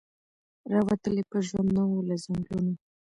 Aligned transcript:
را 0.71 0.79
وتلی 0.87 1.23
په 1.31 1.37
ژوند 1.47 1.69
نه 1.77 1.83
وو 1.87 2.05
له 2.07 2.15
ځنګلونو 2.23 2.73